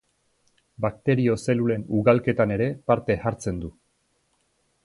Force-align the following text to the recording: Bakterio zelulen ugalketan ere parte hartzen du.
Bakterio 0.85 1.35
zelulen 1.43 1.85
ugalketan 1.99 2.57
ere 2.57 2.69
parte 2.93 3.21
hartzen 3.29 3.65
du. 3.67 3.75